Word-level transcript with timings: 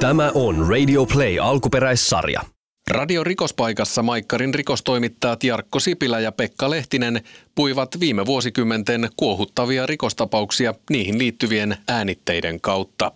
Tämä 0.00 0.30
on 0.34 0.68
Radio 0.68 1.06
Play 1.06 1.38
alkuperäissarja. 1.40 2.40
Radio 2.90 3.24
Rikospaikassa 3.24 4.02
Maikkarin 4.02 4.54
rikostoimittajat 4.54 5.44
Jarkko 5.44 5.80
Sipilä 5.80 6.20
ja 6.20 6.32
Pekka 6.32 6.70
Lehtinen 6.70 7.20
puivat 7.54 8.00
viime 8.00 8.26
vuosikymmenten 8.26 9.08
kuohuttavia 9.16 9.86
rikostapauksia 9.86 10.74
niihin 10.90 11.18
liittyvien 11.18 11.76
äänitteiden 11.88 12.60
kautta. 12.60 13.12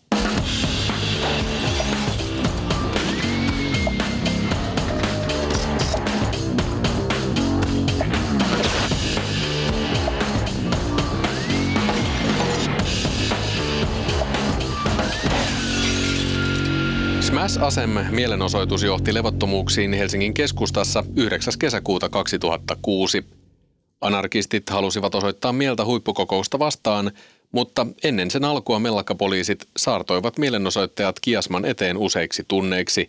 Smash 17.30 17.62
Asem 17.62 17.90
mielenosoitus 17.90 18.82
johti 18.82 19.14
levottomuuksiin 19.14 19.92
Helsingin 19.92 20.34
keskustassa 20.34 21.04
9. 21.16 21.54
kesäkuuta 21.58 22.08
2006. 22.08 23.24
Anarkistit 24.00 24.70
halusivat 24.70 25.14
osoittaa 25.14 25.52
mieltä 25.52 25.84
huippukokousta 25.84 26.58
vastaan, 26.58 27.10
mutta 27.52 27.86
ennen 28.04 28.30
sen 28.30 28.44
alkua 28.44 28.78
mellakkapoliisit 28.78 29.68
saartoivat 29.76 30.38
mielenosoittajat 30.38 31.20
Kiasman 31.20 31.64
eteen 31.64 31.96
useiksi 31.96 32.44
tunneiksi. 32.48 33.08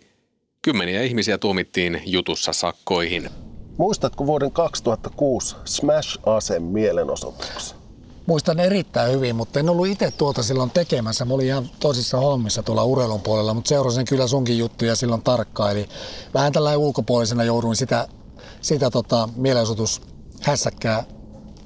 Kymmeniä 0.62 1.02
ihmisiä 1.02 1.38
tuomittiin 1.38 2.02
jutussa 2.06 2.52
sakkoihin. 2.52 3.30
Muistatko 3.78 4.26
vuoden 4.26 4.52
2006 4.52 5.56
Smash 5.64 6.18
Asem 6.26 6.62
mielenosoituksen? 6.62 7.81
Muistan 8.26 8.60
erittäin 8.60 9.12
hyvin, 9.12 9.36
mutta 9.36 9.60
en 9.60 9.68
ollut 9.68 9.86
itse 9.86 10.10
tuota 10.10 10.42
silloin 10.42 10.70
tekemässä. 10.70 11.24
Mä 11.24 11.34
olin 11.34 11.46
ihan 11.46 11.70
tosissa 11.80 12.18
hommissa 12.18 12.62
tuolla 12.62 12.84
urheilun 12.84 13.20
puolella, 13.20 13.54
mutta 13.54 13.68
seurasin 13.68 14.06
kyllä 14.06 14.26
sunkin 14.26 14.58
juttuja 14.58 14.96
silloin 14.96 15.22
tarkkaan. 15.22 15.72
Eli 15.72 15.88
vähän 16.34 16.52
tällainen 16.52 16.78
ulkopuolisena 16.78 17.44
jouduin 17.44 17.76
sitä, 17.76 18.08
sitä 18.60 18.90
tota, 18.90 19.28
mielenosoitushässäkkää 19.36 21.04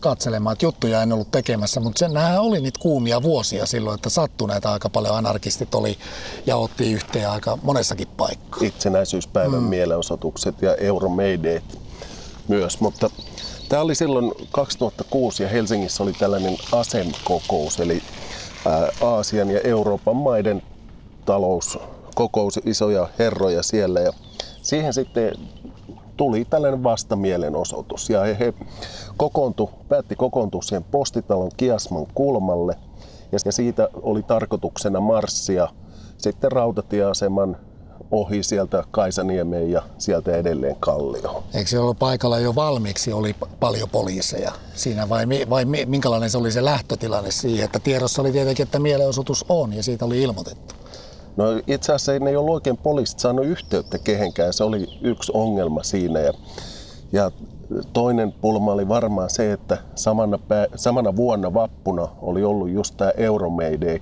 katselemaan, 0.00 0.52
että 0.52 0.66
juttuja 0.66 1.02
en 1.02 1.12
ollut 1.12 1.30
tekemässä, 1.30 1.80
mutta 1.80 1.98
sen, 1.98 2.12
nämähän 2.12 2.40
oli 2.40 2.60
niitä 2.60 2.80
kuumia 2.82 3.22
vuosia 3.22 3.66
silloin, 3.66 3.94
että 3.94 4.10
sattui 4.10 4.48
näitä 4.48 4.72
aika 4.72 4.88
paljon 4.88 5.16
anarkistit 5.16 5.74
oli 5.74 5.98
ja 6.46 6.56
otti 6.56 6.92
yhteen 6.92 7.30
aika 7.30 7.58
monessakin 7.62 8.08
paikkaa. 8.08 8.60
Itsenäisyyspäivän 8.62 9.62
mm. 9.62 9.68
mielenosoitukset 9.68 10.62
ja 10.62 10.74
Euromadeet 10.74 11.85
myös, 12.48 12.80
mutta 12.80 13.10
Tämä 13.68 13.82
oli 13.82 13.94
silloin 13.94 14.32
2006 14.52 15.42
ja 15.42 15.48
Helsingissä 15.48 16.02
oli 16.02 16.12
tällainen 16.12 16.56
ASEM-kokous, 16.72 17.80
eli 17.80 18.02
Aasian 19.02 19.50
ja 19.50 19.60
Euroopan 19.60 20.16
maiden 20.16 20.62
talouskokous, 21.24 22.60
isoja 22.64 23.08
herroja 23.18 23.62
siellä. 23.62 24.00
Ja 24.00 24.12
siihen 24.62 24.92
sitten 24.92 25.32
tuli 26.16 26.44
tällainen 26.44 26.82
vastamielenosoitus 26.82 28.10
ja 28.10 28.20
he 28.20 28.54
kokoontu, 29.16 29.70
päätti 29.88 30.16
kokoontua 30.16 30.62
siihen 30.62 30.84
postitalon 30.84 31.50
Kiasman 31.56 32.06
kulmalle 32.14 32.76
ja 33.32 33.52
siitä 33.52 33.88
oli 34.02 34.22
tarkoituksena 34.22 35.00
marssia 35.00 35.68
sitten 36.18 36.52
rautatieaseman 36.52 37.56
ohi 38.10 38.42
sieltä 38.42 38.84
Kaisaniemeen 38.90 39.70
ja 39.70 39.82
sieltä 39.98 40.36
edelleen 40.36 40.76
Kallio. 40.80 41.44
Eikö 41.54 41.70
se 41.70 41.78
ollut 41.78 41.98
paikalla 41.98 42.38
jo 42.38 42.54
valmiiksi, 42.54 43.12
oli 43.12 43.36
paljon 43.60 43.88
poliiseja 43.88 44.52
siinä 44.74 45.08
vai, 45.08 45.26
vai 45.50 45.64
minkälainen 45.64 46.30
se 46.30 46.38
oli 46.38 46.52
se 46.52 46.64
lähtötilanne 46.64 47.30
siihen, 47.30 47.64
että 47.64 47.78
tiedossa 47.78 48.22
oli 48.22 48.32
tietenkin, 48.32 48.64
että 48.64 48.78
mielenosoitus 48.78 49.44
on 49.48 49.72
ja 49.72 49.82
siitä 49.82 50.04
oli 50.04 50.22
ilmoitettu? 50.22 50.74
No 51.36 51.44
itse 51.66 51.92
asiassa 51.92 52.12
ei 52.12 52.20
ne 52.20 52.38
ollut 52.38 52.54
oikein 52.54 52.76
poliisit 52.76 53.18
saanut 53.18 53.46
yhteyttä 53.46 53.98
kehenkään, 53.98 54.52
se 54.52 54.64
oli 54.64 54.86
yksi 55.02 55.32
ongelma 55.34 55.82
siinä 55.82 56.20
ja, 56.20 56.32
ja 57.12 57.30
toinen 57.92 58.32
pulma 58.32 58.72
oli 58.72 58.88
varmaan 58.88 59.30
se, 59.30 59.52
että 59.52 59.78
samana, 59.94 60.38
samana 60.76 61.16
vuonna 61.16 61.54
vappuna 61.54 62.08
oli 62.22 62.44
ollut 62.44 62.70
just 62.70 62.96
tämä 62.96 63.10
Euromayday, 63.16 63.98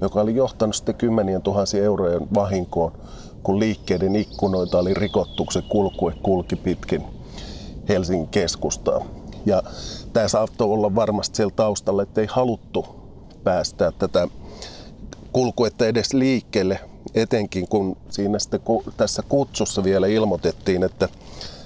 joka 0.00 0.20
oli 0.20 0.36
johtanut 0.36 0.76
sitten 0.76 0.94
kymmenien 0.94 1.42
tuhansien 1.42 1.84
eurojen 1.84 2.34
vahinkoon 2.34 2.92
kun 3.42 3.60
liikkeiden 3.60 4.16
ikkunoita 4.16 4.78
oli 4.78 4.94
rikottu, 4.94 5.46
se 5.52 5.62
kulkue 5.62 6.14
kulki 6.22 6.56
pitkin 6.56 7.04
Helsingin 7.88 8.28
keskustaa. 8.28 9.00
Ja 9.46 9.62
tämä 10.12 10.28
saattoi 10.28 10.68
olla 10.68 10.94
varmasti 10.94 11.36
siellä 11.36 11.54
taustalla, 11.56 12.02
että 12.02 12.20
ei 12.20 12.26
haluttu 12.30 12.86
päästää 13.44 13.92
tätä 13.92 14.28
kulkuetta 15.32 15.86
edes 15.86 16.12
liikkeelle, 16.12 16.80
etenkin 17.14 17.68
kun 17.68 17.96
siinä 18.10 18.38
sitten 18.38 18.60
tässä 18.96 19.22
kutsussa 19.28 19.84
vielä 19.84 20.06
ilmoitettiin, 20.06 20.82
että, 20.82 21.08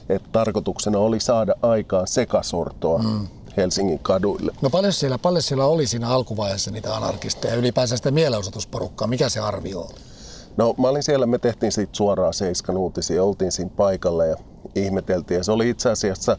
että 0.08 0.28
tarkoituksena 0.32 0.98
oli 0.98 1.20
saada 1.20 1.54
aikaan 1.62 2.06
sekasortoa 2.06 2.98
mm. 2.98 3.28
Helsingin 3.56 3.98
kaduille. 3.98 4.52
No 4.62 4.70
paljon 4.70 4.92
siellä, 4.92 5.18
paljon 5.18 5.42
siellä 5.42 5.66
oli 5.66 5.86
siinä 5.86 6.08
alkuvaiheessa 6.08 6.70
niitä 6.70 6.96
anarkisteja, 6.96 7.54
ylipäänsä 7.54 7.96
sitä 7.96 8.10
mielenosoitusporukkaa. 8.10 9.08
Mikä 9.08 9.28
se 9.28 9.40
arvio 9.40 9.80
oli? 9.80 10.11
No 10.56 10.74
mä 10.78 10.88
olin 10.88 11.02
siellä, 11.02 11.26
me 11.26 11.38
tehtiin 11.38 11.72
siitä 11.72 11.96
suoraan 11.96 12.34
Seiskan 12.34 12.76
uutisia, 12.76 13.24
oltiin 13.24 13.52
siinä 13.52 13.70
paikalla 13.76 14.24
ja 14.24 14.36
ihmeteltiin. 14.74 15.38
Ja 15.38 15.44
se 15.44 15.52
oli 15.52 15.70
itse 15.70 15.90
asiassa 15.90 16.36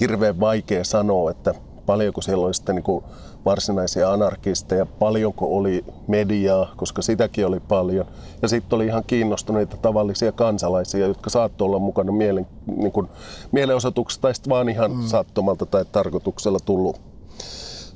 hirveän 0.00 0.40
vaikea 0.40 0.84
sanoa, 0.84 1.30
että 1.30 1.54
paljonko 1.86 2.20
siellä 2.20 2.46
oli 2.46 2.54
sitten 2.54 2.74
niin 2.74 3.02
varsinaisia 3.44 4.12
anarkisteja, 4.12 4.86
paljonko 4.86 5.56
oli 5.56 5.84
mediaa, 6.06 6.72
koska 6.76 7.02
sitäkin 7.02 7.46
oli 7.46 7.60
paljon. 7.60 8.06
Ja 8.42 8.48
sitten 8.48 8.76
oli 8.76 8.86
ihan 8.86 9.04
kiinnostuneita 9.06 9.76
tavallisia 9.76 10.32
kansalaisia, 10.32 11.06
jotka 11.06 11.30
saattoi 11.30 11.66
olla 11.66 11.78
mukana 11.78 12.12
mielen, 12.12 12.46
niin 12.76 12.92
kuin, 12.92 13.08
mielenosoituksessa 13.52 14.22
tai 14.22 14.34
sitten 14.34 14.50
vaan 14.50 14.68
ihan 14.68 14.90
mm. 14.96 15.02
sattumalta 15.06 15.66
tai 15.66 15.84
tarkoituksella 15.92 16.58
tullut, 16.64 17.00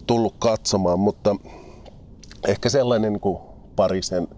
tullut 0.06 0.34
katsomaan. 0.38 1.00
Mutta 1.00 1.36
ehkä 2.48 2.68
sellainen 2.68 3.12
niin 3.12 3.20
kuin 3.20 3.38
parisen 3.76 4.28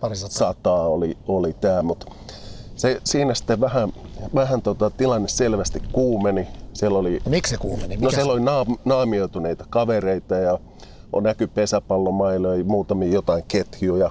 Parisataa. 0.00 0.38
sataa 0.38 0.88
oli, 0.88 1.18
oli 1.28 1.52
tämä, 1.52 1.82
mutta 1.82 2.06
se, 2.76 3.00
siinä 3.04 3.34
sitten 3.34 3.60
vähän, 3.60 3.92
vähän 4.34 4.62
tota, 4.62 4.90
tilanne 4.90 5.28
selvästi 5.28 5.82
kuumeni. 5.92 6.48
Siellä 6.72 6.98
oli, 6.98 7.20
miksi 7.28 7.50
se 7.50 7.56
kuumeni? 7.56 7.88
Mikä 7.88 8.04
no 8.04 8.10
siellä 8.10 8.28
se? 8.28 8.32
oli 8.32 8.40
naam, 8.40 8.76
naamioituneita 8.84 9.64
kavereita 9.70 10.34
ja 10.34 10.58
on 11.12 11.22
näky 11.22 11.46
pesäpallomailoja 11.46 12.58
ja 12.58 12.64
muutamia 12.64 13.12
jotain 13.12 13.44
ketjuja. 13.48 14.10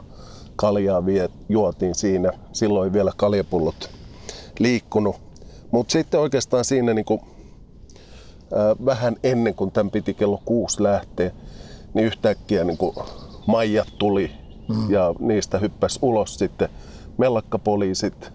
Kaljaa 0.55 1.05
vie, 1.05 1.29
juotiin 1.49 1.95
siinä. 1.95 2.31
Silloin 2.53 2.93
vielä 2.93 3.11
kaljapullot 3.17 3.89
liikkunut. 4.59 5.15
Mutta 5.71 5.91
sitten 5.91 6.19
oikeastaan 6.19 6.65
siinä 6.65 6.93
niinku, 6.93 7.21
äh, 8.53 8.85
vähän 8.85 9.15
ennen 9.23 9.55
kuin 9.55 9.71
tämän 9.71 9.91
piti 9.91 10.13
kello 10.13 10.41
kuusi 10.45 10.83
lähteä, 10.83 11.31
niin 11.93 12.05
yhtäkkiä 12.05 12.63
niinku, 12.63 12.95
Maijat 13.47 13.87
tuli 13.97 14.31
mm. 14.69 14.91
ja 14.91 15.13
niistä 15.19 15.57
hyppäsi 15.57 15.99
ulos 16.01 16.35
sitten 16.35 16.69
mellakkapoliisit. 17.17 18.31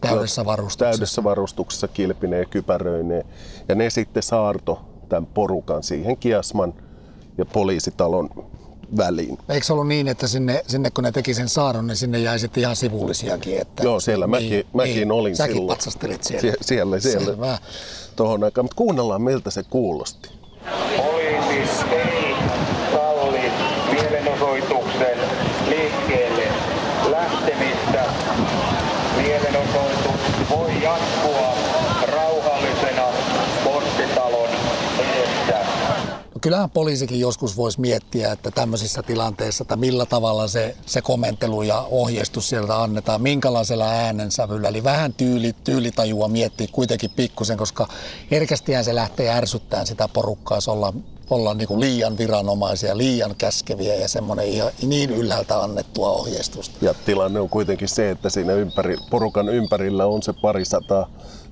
Täydessä 0.00 0.44
varustuksessa. 0.44 0.90
Täydessä 0.90 1.24
varustuksessa 1.24 1.88
kilpineen 1.88 2.40
ja 2.40 2.46
kypäröineen. 2.46 3.24
Ja 3.68 3.74
ne 3.74 3.90
sitten 3.90 4.22
saarto 4.22 4.80
tämän 5.08 5.26
porukan 5.26 5.82
siihen 5.82 6.16
Kiasman 6.16 6.74
ja 7.38 7.44
poliisitalon 7.44 8.30
väliin. 8.96 9.38
Eikö 9.48 9.66
se 9.66 9.72
ollut 9.72 9.88
niin, 9.88 10.08
että 10.08 10.26
sinne, 10.26 10.62
sinne 10.66 10.90
kun 10.90 11.04
ne 11.04 11.12
teki 11.12 11.34
sen 11.34 11.48
saaron, 11.48 11.86
niin 11.86 11.96
sinne 11.96 12.18
jäi 12.18 12.38
sitten 12.38 12.60
ihan 12.60 12.76
sivullisiakin? 12.76 13.60
Että, 13.60 13.82
Joo, 13.82 14.00
siellä 14.00 14.26
niin, 14.26 14.30
mäkin, 14.30 14.66
mäkin 14.74 14.94
niin, 14.94 15.12
olin 15.12 15.36
säkin 15.36 15.56
silloin. 15.56 15.76
patsastelit 15.76 16.24
siellä. 16.24 16.40
Sie- 16.40 16.56
siellä, 16.60 17.00
siellä. 17.00 17.24
Selvä. 17.26 17.58
Tuohon 18.16 18.44
aikaan, 18.44 18.64
mutta 18.64 18.76
kuunnellaan 18.76 19.22
miltä 19.22 19.50
se 19.50 19.62
kuulosti 19.62 20.40
ei 21.92 22.34
salli 22.92 23.52
mielenosoituksen 23.92 25.18
liikkeelle 25.68 26.42
lähtemistä. 27.10 28.04
Mielenosoitus 29.16 30.20
voi 30.50 30.82
jatkua 30.82 31.54
rauhallisena 32.12 33.06
postitalon 33.64 34.48
edessä. 34.98 35.58
No 36.08 36.20
kyllähän 36.40 36.70
poliisikin 36.70 37.20
joskus 37.20 37.56
voisi 37.56 37.80
miettiä, 37.80 38.32
että 38.32 38.50
tämmöisissä 38.50 39.02
tilanteissa, 39.02 39.62
että 39.62 39.76
millä 39.76 40.06
tavalla 40.06 40.48
se, 40.48 40.76
se 40.86 41.02
komentelu 41.02 41.62
ja 41.62 41.86
ohjeistus 41.90 42.48
sieltä 42.48 42.82
annetaan, 42.82 43.22
minkälaisella 43.22 43.88
äänensävyllä. 43.88 44.68
Eli 44.68 44.84
vähän 44.84 45.12
tyyli, 45.12 45.52
tyylitajua 45.64 46.28
miettiä 46.28 46.66
kuitenkin 46.72 47.10
pikkusen, 47.16 47.58
koska 47.58 47.88
herkästihän 48.30 48.84
se 48.84 48.94
lähtee 48.94 49.30
ärsyttämään 49.30 49.86
sitä 49.86 50.08
porukkaa, 50.08 50.56
jos 50.56 50.68
ollaan 50.68 51.04
olla 51.30 51.54
niin 51.54 51.68
kuin 51.68 51.80
liian 51.80 52.18
viranomaisia, 52.18 52.96
liian 52.96 53.34
käskeviä 53.38 53.94
ja 53.94 54.08
semmoinen 54.08 54.46
ihan 54.46 54.72
niin 54.82 55.10
ylhäältä 55.10 55.62
annettua 55.62 56.10
ohjeistusta. 56.10 56.84
Ja 56.84 56.94
tilanne 56.94 57.40
on 57.40 57.48
kuitenkin 57.48 57.88
se, 57.88 58.10
että 58.10 58.30
siinä 58.30 58.52
ympäri, 58.52 58.96
porukan 59.10 59.48
ympärillä 59.48 60.06
on 60.06 60.22
se 60.22 60.32
parisata 60.32 61.06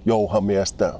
jouhamiestä 0.07 0.95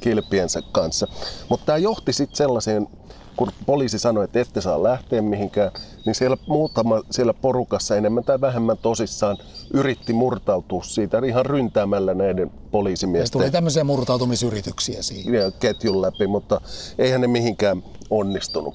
kilpiensä 0.00 0.62
kanssa. 0.72 1.06
Mutta 1.48 1.66
tämä 1.66 1.78
johti 1.78 2.12
sitten 2.12 2.36
sellaiseen 2.36 2.88
kun 3.36 3.48
poliisi 3.66 3.98
sanoi, 3.98 4.24
että 4.24 4.40
ette 4.40 4.60
saa 4.60 4.82
lähteä 4.82 5.22
mihinkään, 5.22 5.70
niin 6.06 6.14
siellä 6.14 6.36
muutama 6.46 7.02
siellä 7.10 7.34
porukassa 7.34 7.96
enemmän 7.96 8.24
tai 8.24 8.40
vähemmän 8.40 8.78
tosissaan 8.78 9.36
yritti 9.72 10.12
murtautua 10.12 10.82
siitä 10.82 11.18
ihan 11.26 11.46
ryntäämällä 11.46 12.14
näiden 12.14 12.50
poliisimiesten. 12.70 13.40
Tuli 13.40 13.50
tämmöisiä 13.50 13.84
murtautumisyrityksiä 13.84 15.02
siihen. 15.02 15.52
Ketjun 15.60 16.02
läpi, 16.02 16.26
mutta 16.26 16.60
eihän 16.98 17.20
ne 17.20 17.26
mihinkään 17.26 17.82
onnistunut. 18.10 18.74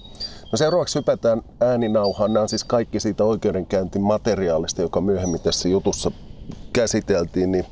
No 0.51 0.57
seuraavaksi 0.57 0.99
hypätään 0.99 1.41
ääninauhaan. 1.61 2.33
Nämä 2.33 2.41
on 2.43 2.49
siis 2.49 2.63
kaikki 2.63 2.99
siitä 2.99 3.23
oikeudenkäyntimateriaalista, 3.23 4.81
joka 4.81 5.01
myöhemmin 5.01 5.41
tässä 5.41 5.69
jutussa 5.69 6.11
käsiteltiin. 6.73 7.51
Niin 7.51 7.65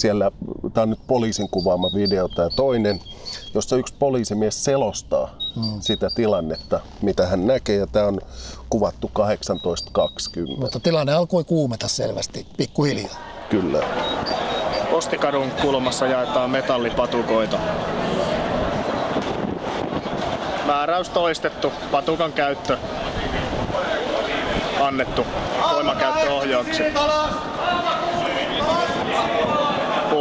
siellä, 0.00 0.30
tämä 0.74 0.82
on 0.82 0.90
nyt 0.90 1.06
poliisin 1.06 1.48
kuvaama 1.50 1.90
video 1.94 2.28
tämä 2.28 2.48
toinen, 2.56 3.00
jossa 3.54 3.76
yksi 3.76 3.94
poliisimies 3.98 4.64
selostaa 4.64 5.30
mm. 5.56 5.80
sitä 5.80 6.10
tilannetta, 6.14 6.80
mitä 7.02 7.26
hän 7.26 7.46
näkee, 7.46 7.76
ja 7.76 7.86
tämä 7.86 8.06
on 8.06 8.20
kuvattu 8.70 9.10
18.20. 9.18 10.60
Mutta 10.60 10.80
tilanne 10.80 11.12
alkoi 11.12 11.44
kuumeta 11.44 11.88
selvästi, 11.88 12.46
pikkuhiljaa. 12.56 13.16
Kyllä. 13.50 13.82
Postikadun 14.90 15.50
kulmassa 15.62 16.06
jaetaan 16.06 16.50
metallipatukoita. 16.50 17.58
Määräys 20.66 21.08
toistettu, 21.08 21.72
patukan 21.90 22.32
käyttö 22.32 22.78
annettu 24.80 25.26
voimakäyttöohjauksi. 25.72 26.82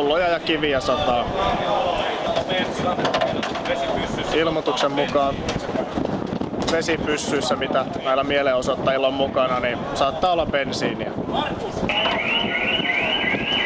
Pulloja 0.10 0.28
ja 0.28 0.40
kiviä 0.40 0.82
sataa. 0.82 1.26
Ilmoituksen 4.34 4.92
mukaan 4.92 5.36
vesipyssyissä, 6.72 7.56
mitä 7.56 7.86
näillä 8.04 8.24
mielenosoittajilla 8.24 9.08
on 9.08 9.14
mukana, 9.14 9.60
niin 9.60 9.78
saattaa 9.96 10.32
olla 10.32 10.46
bensiiniä. 10.46 11.12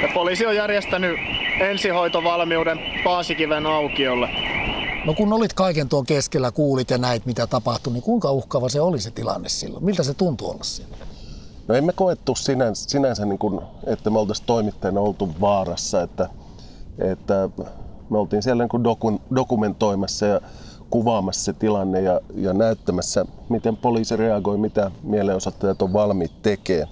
Ja 0.01 0.09
poliisi 0.13 0.45
on 0.45 0.55
järjestänyt 0.55 1.19
ensihoitovalmiuden 1.59 2.79
Paasikiven 3.03 3.65
aukiolle. 3.65 4.29
No 5.05 5.13
kun 5.13 5.33
olit 5.33 5.53
kaiken 5.53 5.89
tuon 5.89 6.05
keskellä, 6.05 6.51
kuulit 6.51 6.89
ja 6.89 6.97
näit 6.97 7.25
mitä 7.25 7.47
tapahtui, 7.47 7.93
niin 7.93 8.03
kuinka 8.03 8.31
uhkaava 8.31 8.69
se 8.69 8.81
oli 8.81 8.99
se 8.99 9.11
tilanne 9.11 9.49
silloin? 9.49 9.85
Miltä 9.85 10.03
se 10.03 10.13
tuntui 10.13 10.49
olla 10.49 10.63
siellä? 10.63 10.95
No 11.67 11.75
emme 11.75 11.93
koettu 11.93 12.35
sinänsä, 12.35 12.89
sinänsä 12.89 13.25
niin 13.25 13.39
kuin, 13.39 13.61
että 13.85 14.09
me 14.09 14.19
oltaisiin 14.19 14.45
toimittajana 14.45 15.01
oltu 15.01 15.29
vaarassa, 15.41 16.01
että, 16.01 16.29
että 16.99 17.49
me 18.09 18.17
oltiin 18.17 18.43
siellä 18.43 18.63
niin 18.63 18.69
kuin 18.69 18.83
doku, 18.83 19.21
dokumentoimassa 19.35 20.25
ja 20.25 20.41
kuvaamassa 20.89 21.43
se 21.43 21.53
tilanne 21.53 22.01
ja, 22.01 22.21
ja 22.35 22.53
näyttämässä, 22.53 23.25
miten 23.49 23.77
poliisi 23.77 24.15
reagoi, 24.15 24.57
mitä 24.57 24.91
mielenosoittajat 25.03 25.81
on 25.81 25.93
valmiit 25.93 26.41
tekemään. 26.41 26.89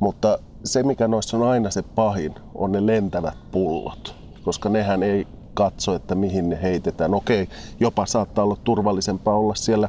Mutta 0.00 0.38
se, 0.64 0.82
mikä 0.82 1.08
noissa 1.08 1.36
on 1.36 1.42
aina 1.42 1.70
se 1.70 1.82
pahin, 1.82 2.34
on 2.54 2.72
ne 2.72 2.86
lentävät 2.86 3.34
pullot, 3.50 4.14
koska 4.44 4.68
nehän 4.68 5.02
ei 5.02 5.26
katso, 5.54 5.94
että 5.94 6.14
mihin 6.14 6.48
ne 6.48 6.62
heitetään. 6.62 7.14
Okei, 7.14 7.48
jopa 7.80 8.06
saattaa 8.06 8.44
olla 8.44 8.56
turvallisempaa 8.64 9.34
olla 9.36 9.54
siellä 9.54 9.88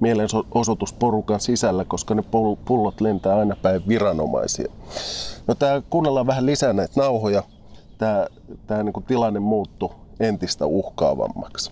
mielenosoitusporukan 0.00 1.40
sisällä, 1.40 1.84
koska 1.84 2.14
ne 2.14 2.22
pullot 2.64 3.00
lentää 3.00 3.36
aina 3.36 3.56
päin 3.62 3.82
viranomaisia. 3.88 4.72
No 5.46 5.54
tää, 5.54 5.82
kuunnellaan 5.90 6.26
vähän 6.26 6.46
lisää 6.46 6.72
näitä 6.72 7.00
nauhoja. 7.00 7.42
Tämä, 7.98 8.26
tämä 8.66 8.82
niin 8.82 9.04
tilanne 9.06 9.40
muuttui 9.40 9.90
entistä 10.20 10.66
uhkaavammaksi. 10.66 11.70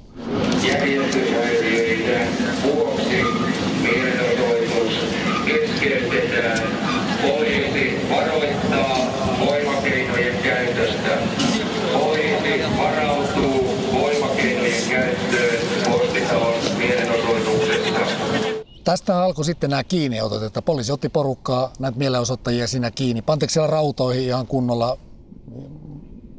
Järjestyshäiriöiden 0.68 2.28
vuoksi 2.62 3.22
mielenosoitus 3.82 4.94
keskeytetään. 5.46 6.58
Poliisi 7.22 8.08
varoittaa 8.10 8.43
Tästä 18.84 19.22
alkoi 19.22 19.44
sitten 19.44 19.70
nämä 19.70 19.84
kiinniotot, 19.84 20.42
että 20.42 20.62
poliisi 20.62 20.92
otti 20.92 21.08
porukkaa, 21.08 21.72
näitä 21.78 21.98
mielenosoittajia 21.98 22.66
siinä 22.66 22.90
kiinni. 22.90 23.22
Panteeko 23.22 23.52
siellä 23.52 23.66
rautoihin 23.70 24.24
ihan 24.24 24.46
kunnolla 24.46 24.98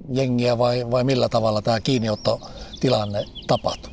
jengiä 0.09 0.57
vai, 0.57 0.91
vai 0.91 1.03
millä 1.03 1.29
tavalla 1.29 1.61
tämä 1.61 1.79
kiinniottotilanne 1.79 3.25
tapahtui? 3.47 3.91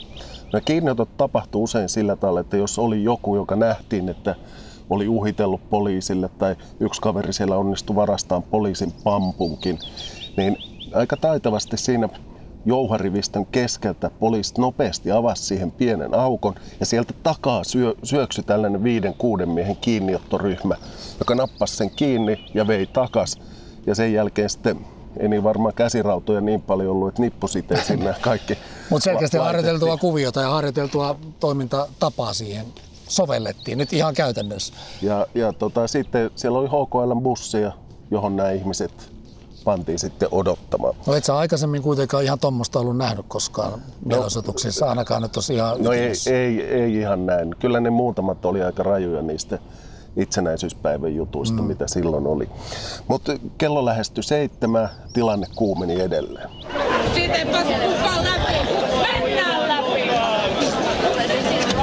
No 0.53 0.61
kiinniotot 0.65 1.17
tapahtuu 1.17 1.63
usein 1.63 1.89
sillä 1.89 2.17
tavalla, 2.17 2.41
että 2.41 2.57
jos 2.57 2.79
oli 2.79 3.05
joku, 3.05 3.37
joka 3.37 3.57
nähtiin, 3.57 4.09
että 4.09 4.35
oli 4.91 5.09
uhitellut 5.09 5.71
poliisille 5.71 6.29
tai 6.29 6.57
yksi 6.81 7.01
kaveri 7.01 7.33
siellä 7.33 7.57
onnistui 7.57 7.97
varastamaan 7.97 8.43
poliisin 8.43 8.93
pampunkin, 9.05 9.79
niin 10.37 10.57
aika 10.95 11.17
taitavasti 11.17 11.77
siinä 11.77 12.09
jouharivistön 12.65 13.47
keskeltä 13.47 14.11
poliisit 14.21 14.59
nopeasti 14.59 15.13
avasi 15.13 15.45
siihen 15.45 15.73
pienen 15.73 16.15
aukon 16.15 16.55
ja 16.81 16.87
sieltä 16.87 17.15
takaa 17.23 17.65
syö, 17.65 17.95
syöksy 18.03 18.43
tällainen 18.43 18.85
viiden 18.85 19.15
kuuden 19.15 19.49
miehen 19.49 19.77
kiinniottoryhmä, 19.77 20.77
joka 21.19 21.35
nappasi 21.35 21.77
sen 21.77 21.91
kiinni 21.91 22.45
ja 22.55 22.67
vei 22.67 22.87
takas. 22.87 23.39
Ja 23.87 23.95
sen 23.95 24.13
jälkeen 24.13 24.51
sitten 24.51 24.87
ei 25.17 25.29
niin 25.29 25.45
varmaan 25.45 25.75
käsirautoja 25.75 26.41
niin 26.41 26.63
paljon 26.63 26.91
ollut, 26.91 27.09
että 27.09 27.23
nippusiteet 27.23 27.85
sinne 27.85 28.15
kaikki. 28.21 28.59
Mutta 28.91 29.05
selkeästi 29.05 29.37
harjoiteltua 29.37 29.97
kuviota 29.97 30.41
ja 30.41 30.51
harjoiteltua 30.51 31.19
toimintatapaa 31.41 32.33
siihen 32.33 32.67
sovellettiin 33.09 33.79
nyt 33.79 33.93
ihan 33.93 34.15
käytännössä. 34.15 34.75
Ja, 35.03 35.27
ja 35.35 35.53
tota, 35.53 35.87
sitten 35.87 36.31
siellä 36.35 36.59
oli 36.59 36.69
HKL-bussia, 36.69 37.73
johon 38.11 38.37
nämä 38.37 38.51
ihmiset 38.51 39.13
pantiin 39.65 39.99
sitten 39.99 40.29
odottamaan. 40.33 40.95
No 41.07 41.15
et 41.15 41.25
sä 41.25 41.37
aikaisemmin 41.37 41.83
kuitenkaan 41.83 42.25
ihan 42.25 42.39
tuommoista 42.39 42.81
ollut 42.81 42.97
nähnyt 42.97 43.27
koskaan 43.29 43.83
mielenosoituksissa, 44.05 44.89
ainakaan 44.89 45.23
nyt 45.23 45.33
tosiaan 45.33 45.83
No 45.83 45.93
ei, 45.93 46.13
ei, 46.31 46.63
ei, 46.63 46.95
ihan 46.95 47.27
näin. 47.27 47.55
Kyllä 47.59 47.81
ne 47.81 47.91
muutamat 47.91 48.45
oli 48.45 48.63
aika 48.63 48.83
rajuja 48.83 49.23
niistä 49.23 49.59
itsenäisyyspäivän 50.17 51.15
jutuista, 51.15 51.63
mm. 51.63 51.69
mitä 51.69 51.89
silloin 51.89 52.27
oli. 52.27 52.49
Mutta 53.09 53.33
kello 53.59 53.85
lähestyi 53.85 54.23
seitsemän, 54.23 54.89
tilanne 55.13 55.47
kuumeni 55.57 56.01
edelleen. 56.01 56.51
Siitä 57.15 57.35
ei 57.35 57.47
pääse 57.47 57.75
kukaan 57.75 58.25
läpi. 58.25 58.53
Mennään 59.03 59.69
läpi. 59.69 60.03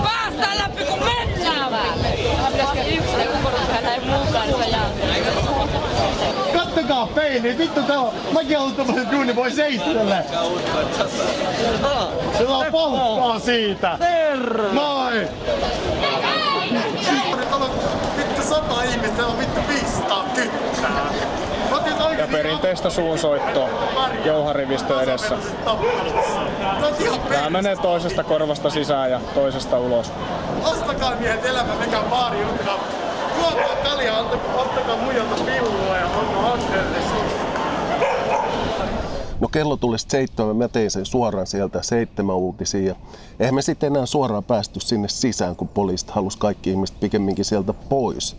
Päästään 0.04 0.58
läpi, 0.58 0.86
kun 0.86 1.00
mennään 1.00 1.72
läpi. 1.72 2.20
Yksi 2.96 3.30
ukkoruus 3.36 3.70
näin 3.84 4.02
mukaan, 4.04 4.50
Kattokaa 6.54 6.98
peiliin, 7.16 7.57
vittu 7.57 7.83
tää 7.83 7.99
on. 7.99 8.13
Mäkin 8.33 8.57
haluan 8.57 8.75
tommosen 8.75 9.11
duuni, 9.11 9.35
voi 9.35 9.51
seistellä. 9.51 10.23
Sillä 12.37 12.57
on 12.57 12.66
palkkaa 12.71 13.39
siitä. 13.39 13.97
Terve! 13.99 14.71
Moi! 14.71 15.28
Vittu 18.18 18.42
sata 18.42 18.83
ihmistä, 18.83 19.18
täällä 19.18 19.33
on 19.33 19.39
vittu 19.39 19.61
500 19.68 20.25
kyttää. 20.35 21.06
Ja 22.18 22.28
perinteistä 22.31 22.89
suunsoittoa 22.89 23.69
jouharivistö 24.25 25.01
edessä. 25.01 25.37
Tämä 27.30 27.49
menee 27.49 27.75
toisesta 27.75 28.23
korvasta 28.23 28.69
sisään 28.69 29.11
ja 29.11 29.19
toisesta 29.33 29.80
ulos. 29.80 30.11
Ostakaa 30.63 31.16
miehet 31.16 31.45
elämä, 31.45 31.73
mikä 31.85 31.99
on 31.99 32.06
baari 32.06 32.42
juttukaa. 32.42 32.80
Ottakaa 34.56 34.98
muijalta 34.98 35.44
ja. 35.52 36.10
No 39.40 39.48
kello 39.48 39.78
tuli 39.78 40.00
seitsemän, 40.00 40.56
mä 40.56 40.68
tein 40.68 40.92
sen 40.92 41.06
suoraan 41.06 41.48
sieltä 41.48 41.81
seitsemän 41.81 42.36
uutisia. 42.36 42.88
Ja 42.88 42.96
eihän 43.40 43.56
me 43.56 43.62
sitten 43.62 43.88
enää 43.88 44.06
suoraan 44.06 44.44
päästy 44.44 44.80
sinne 44.80 45.08
sisään, 45.08 45.56
kun 45.56 45.68
poliisit 45.68 46.10
halusi 46.10 46.38
kaikki 46.38 46.69
ihmiset 46.69 47.00
pikemminkin 47.00 47.46
sieltä 47.46 47.74
pois. 47.74 48.36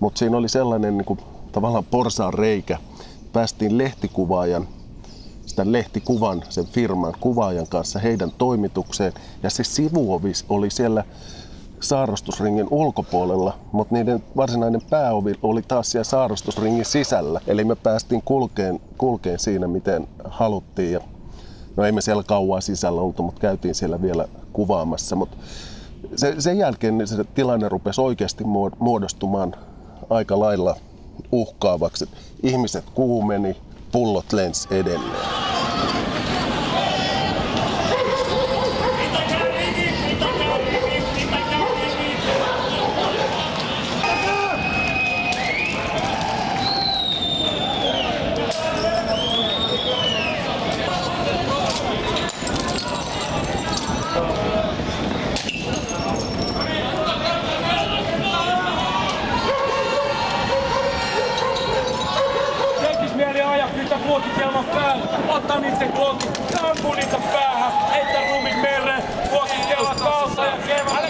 Mutta 0.00 0.18
siinä 0.18 0.36
oli 0.36 0.48
sellainen 0.48 0.96
niin 0.96 1.04
kuin, 1.04 1.20
tavallaan 1.52 1.84
porsaan 1.84 2.34
reikä. 2.34 2.78
Päästiin 3.32 3.78
lehtikuvaajan, 3.78 4.68
sitä 5.46 5.72
lehtikuvan, 5.72 6.42
sen 6.48 6.66
firman 6.66 7.14
kuvaajan 7.20 7.66
kanssa 7.66 7.98
heidän 7.98 8.32
toimitukseen. 8.38 9.12
Ja 9.42 9.50
se 9.50 9.64
sivuovi 9.64 10.32
oli 10.48 10.70
siellä 10.70 11.04
saarostusringin 11.80 12.66
ulkopuolella, 12.70 13.58
mutta 13.72 13.94
niiden 13.94 14.22
varsinainen 14.36 14.80
pääovi 14.90 15.34
oli 15.42 15.62
taas 15.62 15.90
siellä 15.90 16.04
saarostusringin 16.04 16.84
sisällä. 16.84 17.40
Eli 17.46 17.64
me 17.64 17.74
päästiin 17.74 18.22
kulkeen, 18.24 18.80
kulkeen 18.98 19.38
siinä, 19.38 19.68
miten 19.68 20.08
haluttiin. 20.24 20.92
Ja 20.92 21.00
no 21.76 21.84
ei 21.84 21.92
me 21.92 22.00
siellä 22.00 22.22
kauan 22.22 22.62
sisällä 22.62 23.00
oltu, 23.00 23.22
mutta 23.22 23.40
käytiin 23.40 23.74
siellä 23.74 24.02
vielä 24.02 24.28
kuvaamassa. 24.52 25.16
Mutta 25.16 25.36
se, 26.16 26.34
sen 26.38 26.58
jälkeen 26.58 26.98
niin 26.98 27.08
se 27.08 27.24
tilanne 27.24 27.68
rupesi 27.68 28.00
oikeasti 28.00 28.44
muodostumaan 28.78 29.54
aika 30.10 30.40
lailla 30.40 30.76
uhkaavaksi. 31.32 32.08
Ihmiset 32.42 32.84
kuumeni, 32.94 33.56
pullot 33.92 34.32
lens 34.32 34.68
edelleen. 34.70 35.45
Kuokitelman 64.16 64.64
päällä, 64.64 65.04
ottaa 65.28 65.60
niiden 65.60 65.92
glokit, 65.92 66.40
ampuu 66.62 66.94
niitä 66.94 67.16
päähän, 67.32 67.72
heittää 67.90 68.30
ruumin 68.30 68.58
mereen, 68.58 69.02
kuokitelman 69.30 69.96
kautta 69.96 70.44
ja 70.44 70.52
kevään. 70.66 71.06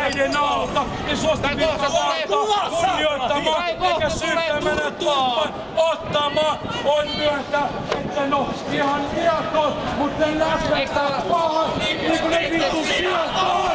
Äiden 0.00 0.36
alta, 0.36 0.84
niin 1.06 1.16
suostu 1.16 1.48
pilkka 1.56 1.92
valtaa, 1.92 2.70
kunnioittamaan, 2.70 3.64
eikä 3.68 4.08
syyttämänä 4.08 4.90
tuomaan, 4.90 5.54
ottamaan, 5.76 6.58
on 6.84 7.08
myöntää, 7.16 7.68
että 7.92 8.26
no 8.26 8.48
ihan 8.72 9.02
viaton, 9.14 9.72
mutta 9.98 10.26
ne 10.26 10.38
läsnä 10.38 10.78
pahat, 11.30 11.78
niin 11.78 12.18
kuin 12.20 12.30
ne 12.30 12.50
vittu 12.50 12.84
sieltä 12.84 13.40
on. 13.40 13.70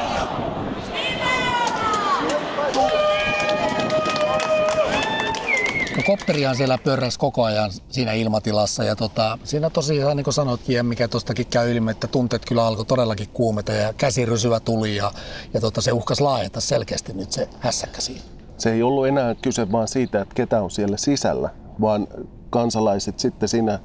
No 5.94 5.94
kopterihan 6.05 6.55
siellä 6.55 6.77
pyöräsi 6.77 7.19
koko 7.19 7.43
ajan 7.43 7.71
siinä 7.89 8.13
ilmatilassa 8.13 8.83
ja 8.83 8.95
tota, 8.95 9.37
siinä 9.43 9.69
tosiaan 9.69 10.17
niin 10.17 10.23
kuin 10.23 10.33
sanoitkin, 10.33 10.85
mikä 10.85 11.07
tuostakin 11.07 11.47
käy 11.47 11.71
ilmi, 11.71 11.91
että 11.91 12.07
tunteet 12.07 12.45
kyllä 12.45 12.65
alkoi 12.65 12.85
todellakin 12.85 13.29
kuumeta 13.33 13.71
ja 13.71 13.93
käsirysyvä 13.93 14.59
tuli 14.59 14.95
ja, 14.95 15.11
ja 15.53 15.61
tota, 15.61 15.81
se 15.81 15.91
uhkas 15.91 16.21
laajeta 16.21 16.61
selkeästi 16.61 17.13
nyt 17.13 17.31
se 17.31 17.49
hässäkkä 17.59 18.01
siinä. 18.01 18.21
Se 18.57 18.73
ei 18.73 18.83
ollut 18.83 19.07
enää 19.07 19.35
kyse 19.35 19.71
vaan 19.71 19.87
siitä, 19.87 20.21
että 20.21 20.35
ketä 20.35 20.61
on 20.61 20.71
siellä 20.71 20.97
sisällä, 20.97 21.49
vaan 21.81 22.07
kansalaiset 22.49 23.19
sitten 23.19 23.49
siinä 23.49 23.79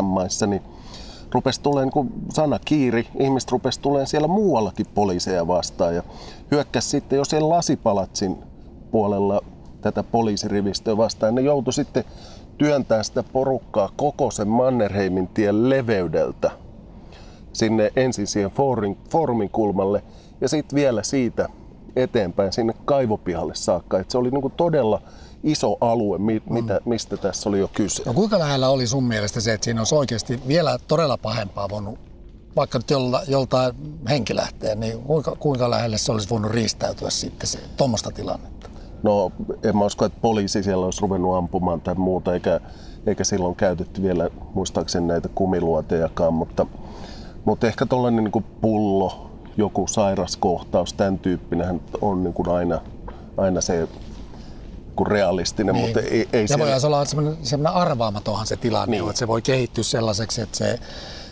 7-8 0.00 0.02
maissa, 0.02 0.46
niin 0.46 0.62
rupesi 1.32 1.60
tulee 1.60 1.84
niin 1.84 2.12
sana 2.34 2.58
kiiri, 2.64 3.08
ihmiset 3.20 3.50
rupesi 3.50 3.80
tulee 3.80 4.06
siellä 4.06 4.28
muuallakin 4.28 4.86
poliiseja 4.94 5.46
vastaan 5.46 5.94
ja 5.94 6.02
hyökkäsi 6.50 6.88
sitten 6.88 7.16
jo 7.16 7.24
siellä 7.24 7.48
lasipalatsin 7.48 8.36
puolella 8.90 9.42
tätä 9.80 10.02
poliisirivistöä 10.02 10.96
vastaan. 10.96 11.34
Ne 11.34 11.40
joutui 11.40 11.72
sitten 11.72 12.04
työntää 12.58 13.02
sitä 13.02 13.22
porukkaa 13.22 13.90
koko 13.96 14.30
sen 14.30 14.48
Mannerheimin 14.48 15.28
tien 15.28 15.70
leveydeltä 15.70 16.50
sinne 17.52 17.92
ensin 17.96 18.26
siihen 18.26 18.50
foorumin, 18.50 18.98
foorumin 19.10 19.50
kulmalle 19.50 20.02
ja 20.40 20.48
sitten 20.48 20.76
vielä 20.76 21.02
siitä 21.02 21.48
eteenpäin 21.96 22.52
sinne 22.52 22.74
kaivopihalle 22.84 23.54
saakka. 23.54 23.98
Et 23.98 24.10
se 24.10 24.18
oli 24.18 24.30
niinku 24.30 24.50
todella 24.50 25.02
iso 25.42 25.76
alue, 25.80 26.18
mi, 26.18 26.42
mm. 26.46 26.54
mitä, 26.54 26.80
mistä 26.84 27.16
tässä 27.16 27.48
oli 27.48 27.58
jo 27.58 27.68
kyse. 27.74 28.02
No 28.06 28.12
kuinka 28.12 28.38
lähellä 28.38 28.68
oli 28.68 28.86
sun 28.86 29.04
mielestä 29.04 29.40
se, 29.40 29.52
että 29.52 29.64
siinä 29.64 29.80
olisi 29.80 29.94
oikeasti 29.94 30.40
vielä 30.48 30.78
todella 30.88 31.18
pahempaa 31.18 31.68
voinut, 31.68 31.98
vaikka 32.56 32.78
nyt 32.78 32.90
jolta, 32.90 33.22
joltain 33.28 33.74
henki 34.08 34.36
lähtee, 34.36 34.74
niin 34.74 35.02
kuinka, 35.02 35.36
kuinka 35.38 35.70
lähelle 35.70 35.98
se 35.98 36.12
olisi 36.12 36.30
voinut 36.30 36.50
riistäytyä 36.52 37.10
sitten 37.10 37.46
se, 37.46 37.58
tuommoista 37.76 38.10
tilannetta? 38.10 38.70
No 39.02 39.32
en 39.62 39.76
mä 39.76 39.84
usko, 39.84 40.04
että 40.04 40.18
poliisi 40.20 40.62
siellä 40.62 40.84
olisi 40.84 41.02
ruvennut 41.02 41.36
ampumaan 41.36 41.80
tai 41.80 41.94
muuta, 41.94 42.34
eikä, 42.34 42.60
eikä 43.06 43.24
silloin 43.24 43.56
käytetty 43.56 44.02
vielä 44.02 44.30
muistaakseni 44.54 45.06
näitä 45.06 45.28
kumiluotejakaan, 45.34 46.34
mutta, 46.34 46.66
mutta 47.44 47.66
ehkä 47.66 47.86
tuollainen 47.86 48.24
niin 48.24 48.44
pullo, 48.60 49.30
joku 49.56 49.86
sairaskohtaus, 49.86 50.92
tämän 50.92 51.18
tyyppinen 51.18 51.80
on 52.00 52.24
niin 52.24 52.34
kuin 52.34 52.48
aina, 52.48 52.80
aina 53.36 53.60
se 53.60 53.88
kuin 54.96 55.06
realistinen, 55.06 55.74
niin. 55.74 55.84
mutta 55.86 56.00
ei, 56.00 56.28
ei 56.32 56.42
ja 56.42 56.48
siellä... 56.48 56.64
voi 56.64 56.82
olla 56.84 57.04
sellainen, 57.04 57.36
sellainen 57.42 57.80
arvaamatonhan 57.82 58.46
se 58.46 58.56
tilanne, 58.56 58.96
niin. 58.96 59.08
että 59.08 59.18
se 59.18 59.28
voi 59.28 59.42
kehittyä 59.42 59.84
sellaiseksi, 59.84 60.40
että 60.40 60.58
se, 60.58 60.78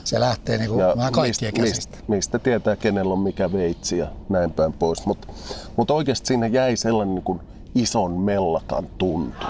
se 0.05 0.21
lähtee 0.21 0.59
niin 0.59 0.71
kuin 0.71 0.87
vähän 0.97 1.13
kaikkien 1.13 1.53
mist, 1.53 1.71
käsistä. 1.71 1.97
Mistä, 1.97 2.05
mistä 2.09 2.39
tietää, 2.39 2.77
kenellä 2.77 3.13
on 3.13 3.19
mikä 3.19 3.53
veitsi 3.53 3.99
ja 3.99 4.07
näin 4.29 4.53
päin 4.53 4.73
pois. 4.73 5.07
Mutta 5.07 5.29
mut 5.77 5.91
oikeasti 5.91 6.27
siinä 6.27 6.47
jäi 6.47 6.77
sellainen 6.77 7.15
niin 7.15 7.25
kuin 7.25 7.41
ison 7.77 8.13
mellakan 8.13 8.87
tuntu. 8.99 9.47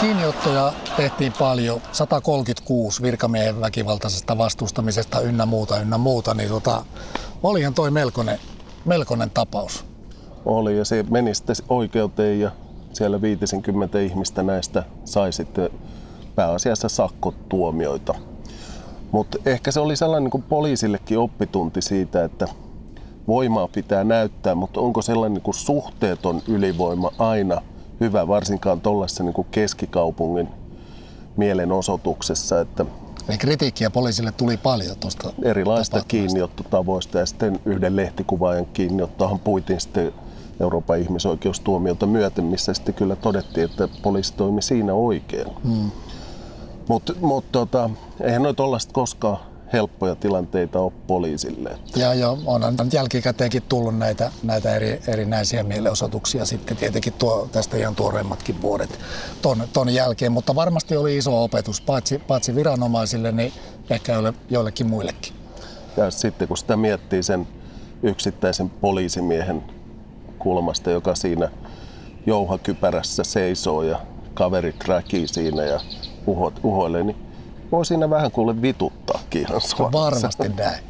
Kiinniottoja 0.00 0.72
tehtiin 0.96 1.32
paljon, 1.38 1.80
136 1.92 3.02
virkamiehen 3.02 3.60
väkivaltaisesta 3.60 4.38
vastustamisesta 4.38 5.20
ynnä 5.20 5.46
muuta, 5.46 5.78
ynnä 5.78 5.98
muuta, 5.98 6.34
niin 6.34 6.48
tota, 6.48 6.84
olihan 7.42 7.74
toi 7.74 7.90
melkoinen, 7.90 8.38
melkoinen 8.84 9.30
tapaus. 9.30 9.84
Oli 10.44 10.78
ja 10.78 10.84
se 10.84 11.04
meni 11.10 11.34
sitten 11.34 11.56
oikeuteen 11.68 12.40
ja 12.40 12.50
siellä 12.92 13.22
50 13.22 14.00
ihmistä 14.00 14.42
näistä 14.42 14.82
sai 15.04 15.32
sitten 15.32 15.70
pääasiassa 16.34 16.88
sakkotuomioita. 16.88 18.14
Mutta 19.12 19.38
ehkä 19.46 19.70
se 19.70 19.80
oli 19.80 19.96
sellainen 19.96 20.24
niin 20.24 20.30
kuin 20.30 20.42
poliisillekin 20.42 21.18
oppitunti 21.18 21.82
siitä, 21.82 22.24
että 22.24 22.48
voimaa 23.28 23.68
pitää 23.68 24.04
näyttää, 24.04 24.54
mutta 24.54 24.80
onko 24.80 25.02
sellainen 25.02 25.34
niin 25.34 25.42
kuin 25.42 25.54
suhteeton 25.54 26.42
ylivoima 26.48 27.10
aina 27.18 27.62
hyvä, 28.00 28.28
varsinkaan 28.28 28.80
tuollaisessa 28.80 29.24
niin 29.24 29.46
keskikaupungin 29.50 30.48
mielenosoituksessa. 31.36 32.60
Että 32.60 32.86
Eli 33.28 33.38
kritiikkiä 33.38 33.90
poliisille 33.90 34.32
tuli 34.32 34.56
paljon 34.56 34.96
tuosta 35.00 35.32
Erilaista 35.42 36.02
kiinniottotavoista 36.08 37.18
ja 37.18 37.26
sitten 37.26 37.60
yhden 37.64 37.96
lehtikuvaajan 37.96 38.66
kiinniottohan 38.66 39.38
puitiin 39.38 39.80
sitten 39.80 40.12
Euroopan 40.60 40.98
ihmisoikeustuomiota 40.98 42.06
myöten, 42.06 42.44
missä 42.44 42.74
sitten 42.74 42.94
kyllä 42.94 43.16
todettiin, 43.16 43.64
että 43.64 43.88
poliisi 44.02 44.34
toimi 44.34 44.62
siinä 44.62 44.94
oikein. 44.94 45.46
Hmm. 45.64 45.90
Mutta 46.90 47.12
mut, 47.20 47.52
tota, 47.52 47.90
eihän 48.20 48.42
noita 48.42 48.56
tollaista 48.56 48.92
koskaan 48.92 49.38
helppoja 49.72 50.14
tilanteita 50.14 50.80
ole 50.80 50.92
poliisille. 51.06 51.78
Ja 51.96 52.14
joo, 52.14 52.38
onhan 52.46 52.74
jälkikäteenkin 52.92 53.62
tullut 53.68 53.98
näitä, 53.98 54.32
näitä 54.42 54.76
eri, 54.76 55.00
erinäisiä 55.08 55.62
mielenosoituksia 55.62 56.44
sitten 56.44 56.76
tietenkin 56.76 57.12
tuo, 57.12 57.48
tästä 57.52 57.76
ihan 57.76 57.94
tuoreimmatkin 57.94 58.62
vuodet 58.62 58.98
ton, 59.42 59.62
ton 59.72 59.94
jälkeen, 59.94 60.32
mutta 60.32 60.54
varmasti 60.54 60.96
oli 60.96 61.16
iso 61.16 61.44
opetus, 61.44 61.80
paitsi, 61.80 62.18
paitsi 62.18 62.54
viranomaisille, 62.54 63.32
niin 63.32 63.52
ehkä 63.90 64.12
joille, 64.12 64.34
joillekin 64.50 64.86
muillekin. 64.86 65.32
Ja 65.96 66.10
sitten 66.10 66.48
kun 66.48 66.56
sitä 66.56 66.76
miettii 66.76 67.22
sen 67.22 67.48
yksittäisen 68.02 68.70
poliisimiehen 68.70 69.62
kulmasta, 70.38 70.90
joka 70.90 71.14
siinä 71.14 71.50
jouhakypärässä 72.26 73.24
seisoo 73.24 73.82
ja 73.82 74.00
kaverit 74.34 74.84
räkii 74.88 75.28
siinä 75.28 75.64
ja 75.64 75.80
uhoilee, 76.62 77.02
niin 77.02 77.16
voi 77.72 77.86
siinä 77.86 78.10
vähän 78.10 78.30
kuule 78.30 78.62
vituttaakin 78.62 79.42
ihan 79.42 79.60
Varmasti 79.92 80.48
näin. 80.48 80.89